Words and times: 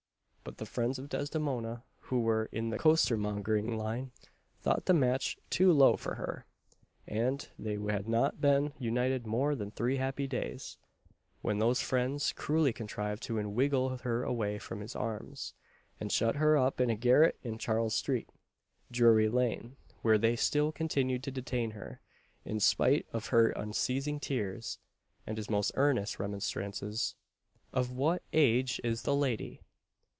But 0.43 0.57
the 0.57 0.65
friends 0.65 0.97
of 0.99 1.07
Desdemona, 1.07 1.83
who 1.99 2.19
were 2.19 2.49
in 2.51 2.71
the 2.71 2.77
costermongering 2.79 3.77
line, 3.77 4.11
thought 4.59 4.85
the 4.85 4.93
match 4.93 5.37
too 5.51 5.71
low 5.71 5.95
for 5.95 6.15
her; 6.15 6.45
and 7.07 7.47
they 7.59 7.75
had 7.77 8.09
not 8.09 8.41
been 8.41 8.73
united 8.79 9.25
more 9.27 9.55
than 9.55 9.69
three 9.71 9.95
happy 9.97 10.27
days, 10.27 10.77
when 11.41 11.59
those 11.59 11.79
friends 11.79 12.33
cruelly 12.33 12.73
contrived 12.73 13.21
to 13.23 13.37
inwiggle 13.39 13.97
her 13.99 14.23
away 14.23 14.57
from 14.57 14.81
his 14.81 14.93
arms, 14.95 15.53
and 16.01 16.11
shut 16.11 16.35
her 16.35 16.57
up 16.57 16.81
in 16.81 16.89
a 16.89 16.95
garret 16.97 17.37
in 17.43 17.57
Charles 17.59 17.93
Street, 17.95 18.27
Drury 18.91 19.29
Lane, 19.29 19.77
where 20.01 20.17
they 20.17 20.35
still 20.35 20.71
continued 20.73 21.23
to 21.23 21.31
detain 21.31 21.71
her, 21.71 22.01
in 22.45 22.59
spite 22.59 23.05
of 23.13 23.27
her 23.27 23.51
unceasing 23.51 24.19
tears, 24.19 24.79
and 25.25 25.37
his 25.37 25.51
most 25.51 25.71
earnest 25.75 26.19
remonstrances. 26.19 27.15
"Of 27.71 27.91
what 27.91 28.23
age 28.33 28.81
is 28.83 29.03
the 29.03 29.15
lady?" 29.15 29.61